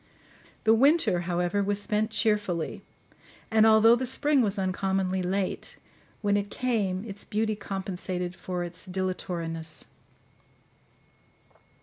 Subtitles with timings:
[0.63, 2.81] The winter, however, was spent cheerfully;
[3.51, 5.77] and although the spring was uncommonly late,
[6.23, 9.85] when it came its beauty compensated for its dilatoriness.